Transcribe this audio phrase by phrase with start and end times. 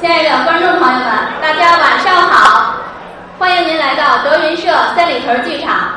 [0.00, 1.08] 亲爱的观众朋友们，
[1.42, 2.74] 大家晚上好！
[3.36, 5.90] 欢迎您来到德云社三里屯剧场。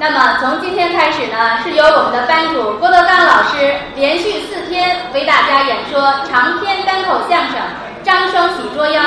[0.00, 7.54] 那么从今天开始呢，是由我们的班主郭德纲老师连续四天为大家演说长篇单口相声
[8.04, 9.00] 《张双喜捉妖》。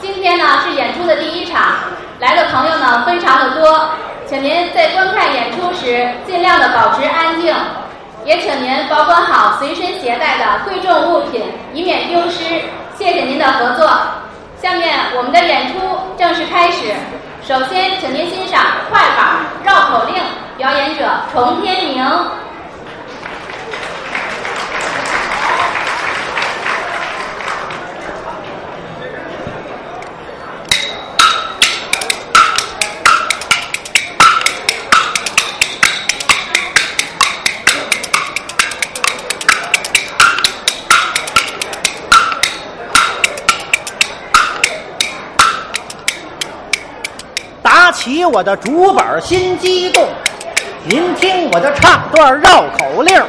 [0.00, 1.60] 今天呢是演出的第一场，
[2.20, 3.90] 来的朋友呢非常的多，
[4.24, 7.52] 请您在观看演出时尽量的保持安静，
[8.24, 12.62] 也请您保管好随身携带的贵重物品，以免丢失。
[12.96, 13.90] 谢谢您的合作。
[14.62, 15.80] 下面我们的演出
[16.16, 16.94] 正式开始。
[17.42, 18.60] 首先，请您欣赏
[18.90, 20.14] 快板绕口令，
[20.56, 22.04] 表演者崇天明。
[47.94, 50.04] 起我的竹板心激动，
[50.82, 53.22] 您听我的唱段绕口令，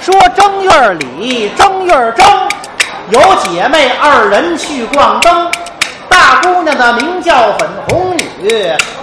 [0.00, 2.26] 说正月里正月正，
[3.10, 5.50] 有姐妹二人去逛灯，
[6.08, 8.50] 大姑娘的名叫粉红女，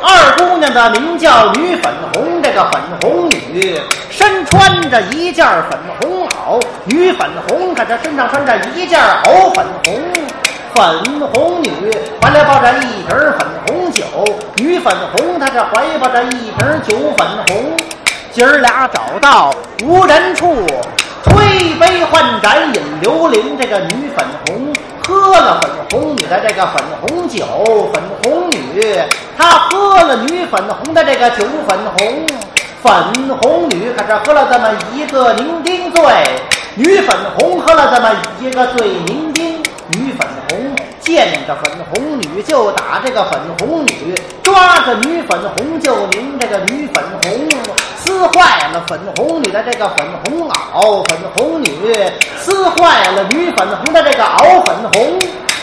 [0.04, 2.40] 二姑娘的名叫女粉红。
[2.44, 10.02] 这个粉红女身穿着一件粉红袄，女粉红可这身上穿着一件藕粉红。
[10.74, 11.70] 粉红女
[12.22, 14.04] 怀里抱着一瓶粉红酒，
[14.56, 17.76] 女粉红她这怀抱着一瓶酒粉红。
[18.32, 20.66] 今儿俩找到无人处，
[21.24, 23.58] 推杯换盏饮流连。
[23.60, 24.74] 这个女粉红
[25.06, 27.46] 喝了粉红女的这个粉红酒，
[27.94, 28.82] 粉红女
[29.38, 32.26] 她喝了女粉红的这个酒粉红。
[32.82, 32.92] 粉
[33.40, 36.04] 红女可是喝了这么一个酩酊醉，
[36.76, 39.51] 女粉红喝了这么一个醉酩酊。
[41.12, 47.50] 见着粉红女就打这个粉红女，抓着女粉红就拧这个女粉红，
[47.98, 51.68] 撕坏了粉红女的这个粉红袄，粉红女
[52.40, 55.20] 撕坏了女粉红的这个袄粉红。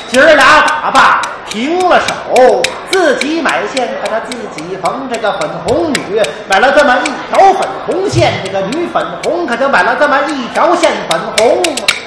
[0.09, 5.09] 姐儿俩打罢停了手，自己买线，给他自己缝。
[5.11, 11.63] 这个粉红女买了这么一条粉红线，这个女粉红可就买了这么一条线粉红。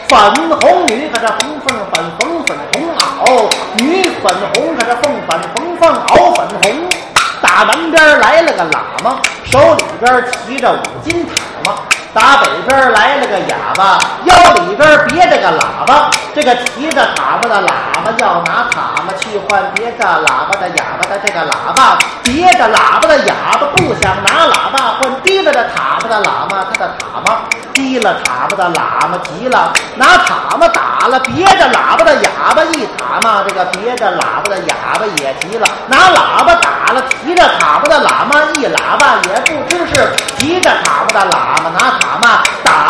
[0.09, 0.19] 粉
[0.59, 2.57] 红女可这缝缝粉缝粉，
[3.77, 6.89] 女粉红可这凤粉红，凤袄粉红。
[7.41, 11.31] 打南边来了个喇嘛，手里边提着五金塔
[11.65, 11.79] 嘛。
[12.13, 16.09] 打北边来了个哑巴，腰里里边别着个喇叭。
[16.33, 17.67] 这个提着塔巴的喇
[18.05, 27.41] 叭要拿塔嘛去换别着喇叭的哑巴的这个喇叭，别着喇叭的哑巴不想拿喇叭换提着的塔巴的喇嘛，他的塔嘛
[27.73, 41.91] 提了塔巴的喇嘛急了，拿塔嘛打了别着喇叭的哑巴一塔嘛，这个别着喇叭的哑巴也急了，拿喇叭打了提着塔巴的喇嘛一喇叭，也不知是提着塔巴的喇嘛拿。
[41.99, 42.80] 塔嘛打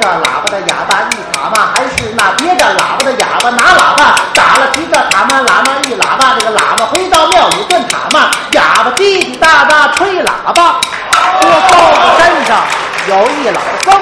[0.00, 10.80] 这喇叭的哑巴一塔嘛，还是那别着喇叭的哑巴拿喇叭打了提着塔嘛喇嘛一喇叭，这个喇嘛回到庙里炖塔嘛，哑巴滴滴答答吹喇叭。
[11.40, 12.60] 说高子山上
[13.08, 14.00] 有一老僧，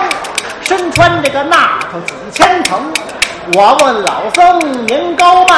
[0.63, 2.93] 身穿这个纳头几千层。
[3.55, 5.55] 我问老僧年高迈，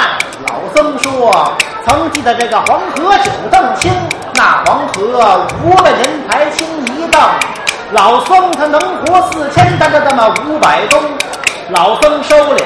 [0.46, 1.52] 老僧说
[1.86, 3.92] 曾记得这个黄河九凳清，
[4.34, 7.20] 那黄河五百年才清一凳。
[7.92, 11.00] 老僧他能活四千，但他这么五百冬。
[11.70, 12.60] 老僧收了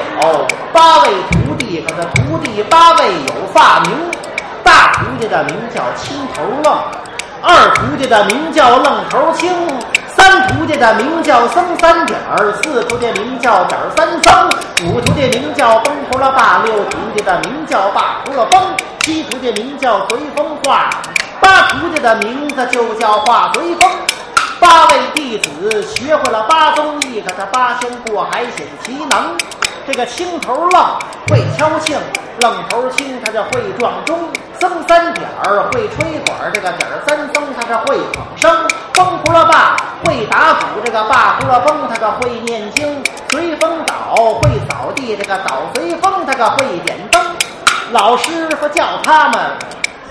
[0.73, 3.91] 八位徒弟，可这徒弟八位有发名。
[4.63, 6.77] 大徒弟的名叫青头愣，
[7.41, 9.49] 二徒弟的名叫愣头青，
[10.07, 14.49] 三徒弟的名叫僧三点儿，四徒弟名叫点三僧，
[14.85, 18.61] 五徒弟名叫崩头了爸，六徒弟的名叫爸胡了崩，
[18.99, 20.89] 七徒弟名叫随风画，
[21.39, 23.89] 八徒弟的名字就叫画随风。
[24.63, 29.35] 八位弟子学会了八宗艺，可他八仙过海显奇能。
[29.85, 30.97] 这个青头愣
[31.27, 31.97] 会敲磬，
[32.39, 34.29] 愣头青他就会撞钟，
[34.61, 39.75] 僧三点儿会吹管，这个点儿三僧他是会捧声，风胡了爸
[40.05, 47.21] 会打鼓，这个爸胡了风他个会念经，随风倒会扫地，这个倒随风他个会点灯。
[47.91, 49.57] 老师傅叫他们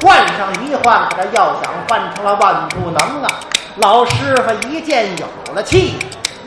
[0.02, 3.28] 换上一换，可这要想换成了万不能啊。
[3.76, 5.94] 老师傅一见有了气，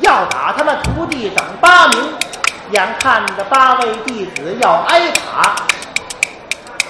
[0.01, 1.98] 要打他们徒弟整八名。
[2.72, 5.56] 眼看着八位弟子要挨打，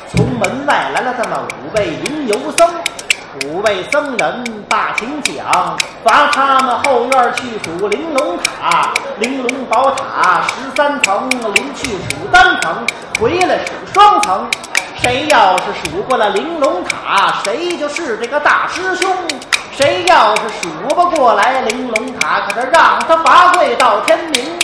[0.10, 2.70] 从门外来了这么五位云游僧。
[3.46, 8.92] 五位僧人把情讲，罚他们后院去数玲珑塔。
[9.20, 12.86] 玲珑宝塔十三层，临去数单层。
[13.22, 14.46] 回来数双层。
[15.02, 19.16] 谁要是数过了玲珑塔，谁就是这个大师兄。
[19.78, 24.58] 谁要是数不过来玲珑塔，可是让他罚跪到天明。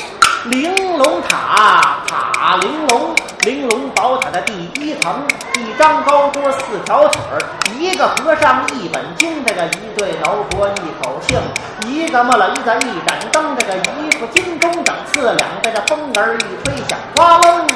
[0.46, 3.14] 玲珑塔，塔玲珑，
[3.44, 5.22] 玲珑宝塔的第一层，
[5.60, 7.40] 一张高桌，四条腿儿，
[7.78, 11.42] 一个和尚一本经，这个一对老婆一口磬，
[11.86, 17.68] 一个木了一个一盏灯，这个一副金钟整四两，这个风儿一吹响哗楞。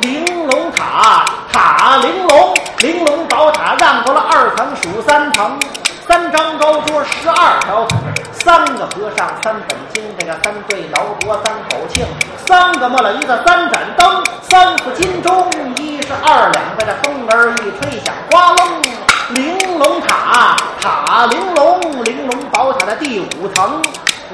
[0.00, 5.58] 玲珑塔，塔玲珑，玲珑宝塔让过了二层，数三层。
[7.04, 7.98] 十二条腿，
[8.32, 12.04] 三个和尚，三本经，这个三对老婆，三口磬，
[12.46, 18.82] 三个木了一个三盏灯，三副金钟，一是二两，这个风儿一吹响哗楞。
[19.30, 23.80] 玲珑塔，塔玲珑，玲珑宝塔的第五层，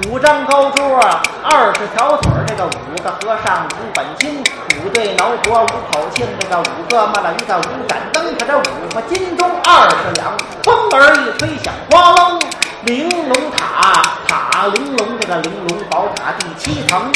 [0.08, 0.98] 五张高桌，
[1.44, 4.42] 二十条腿，这个五个和尚，五本经，
[4.82, 12.40] 五对老婆，五口磬，这个五个木了一个五盏灯，可这五个金钟二十两，风儿一吹响哗楞。
[12.86, 17.12] 玲珑塔，塔玲珑，这个玲珑宝塔第七层。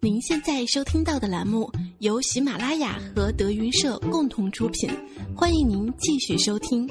[0.00, 4.90] 您现在收听到的栏目由喜马拉雅和德云社共同出品，
[5.34, 6.86] 欢迎您继续收听。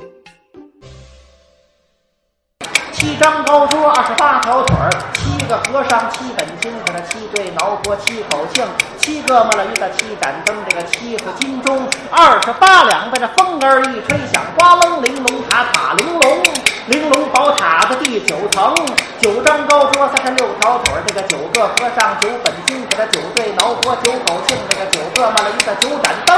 [2.94, 8.65] 七张高桌，二十八条腿儿，七个和尚，七本经，可这七对老婆，七口磬，
[8.98, 16.44] 七个木了一个七盏灯，这个七副金钟，二十八两，这风儿一吹响哗楞，玲珑塔，塔玲珑，
[16.88, 18.75] 玲珑宝塔的第九层，
[19.21, 26.38] 九张高桌，三十六条腿儿，这个九个和尚，九本经，这个九对老婆，九口磬，这个九个嘛了一个九盏灯，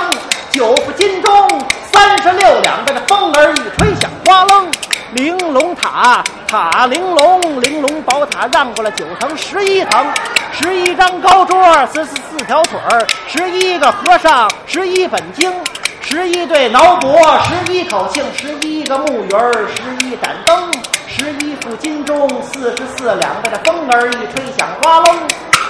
[0.52, 1.50] 九副金钟，
[1.92, 4.68] 三十六两，这个风儿一吹响哗楞。
[5.14, 10.06] 玲珑塔，塔玲珑，玲珑宝塔让过了九层，十一层，
[10.52, 15.52] 十一张高桌，四十四条腿儿，十一个和尚，十一本经，
[16.02, 20.72] 十一对挠脖，十一口磬，十一个木鱼儿，十一盏灯，
[21.08, 25.18] 十一副金钟，四十四两，这个风儿一吹响哗楞。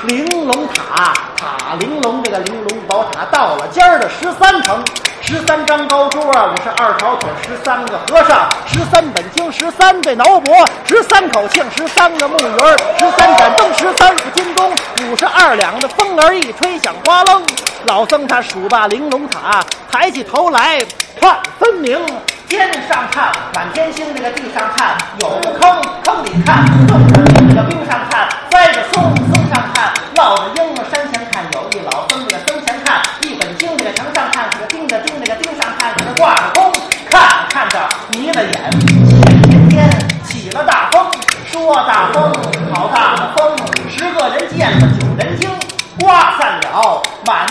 [0.03, 4.83] 玲珑塔，塔玲珑，这个玲珑宝塔到了尖儿的十三层，
[5.19, 12.59] 十三张高桌，五十二条腿，十三个和尚，十三本经，十三对挠脖，十三口磬，十三个木鱼，
[12.99, 14.71] 十三盏灯，十三副金钟，
[15.09, 17.41] 五十二两的风儿一吹响哗楞。
[17.87, 20.85] 老僧他数罢玲珑塔，抬起头来
[21.19, 21.99] 看分明。
[22.47, 29.01] 天上看，满天星；这个地上看，有个坑，坑里看，种着冰；这个冰上看，栽着松；
[29.33, 36.71] 松上看，落着樱；山前看，有一老僧；这个僧前看，一本经；这个墙上看，这个钉着钉；这个钉上看，这挂着弓。
[37.09, 38.51] 看看着迷了眼，
[39.21, 39.89] 见天天
[40.23, 41.05] 起了大风，
[41.51, 42.31] 说大风，
[42.73, 43.55] 好大的风！
[43.89, 45.49] 十个人见了九人惊，
[45.99, 47.47] 刮散了满